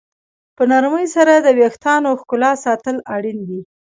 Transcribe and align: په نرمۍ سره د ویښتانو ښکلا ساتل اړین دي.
په 0.55 0.63
نرمۍ 0.71 1.05
سره 1.15 1.33
د 1.35 1.47
ویښتانو 1.59 2.19
ښکلا 2.21 2.51
ساتل 2.65 2.97
اړین 3.15 3.37
دي. 3.49 3.59